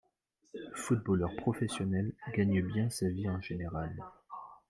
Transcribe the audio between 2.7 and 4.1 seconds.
sa vie en général